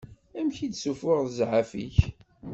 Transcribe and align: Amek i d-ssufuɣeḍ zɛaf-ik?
Amek 0.39 0.57
i 0.65 0.67
d-ssufuɣeḍ 0.71 1.27
zɛaf-ik? 1.37 1.97